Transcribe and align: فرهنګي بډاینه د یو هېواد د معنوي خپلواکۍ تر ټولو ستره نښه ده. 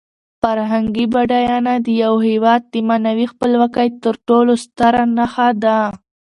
فرهنګي 0.41 1.05
بډاینه 1.13 1.73
د 1.85 1.87
یو 2.03 2.13
هېواد 2.27 2.61
د 2.73 2.75
معنوي 2.87 3.25
خپلواکۍ 3.33 3.87
تر 4.03 4.15
ټولو 4.27 4.53
ستره 4.63 5.03
نښه 5.17 5.47
ده. 5.63 5.79